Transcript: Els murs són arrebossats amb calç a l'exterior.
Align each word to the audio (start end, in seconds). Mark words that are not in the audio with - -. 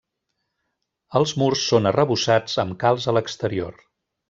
Els 1.19 1.33
murs 1.41 1.65
són 1.73 1.89
arrebossats 1.91 2.57
amb 2.65 2.77
calç 2.85 3.07
a 3.13 3.17
l'exterior. 3.19 3.79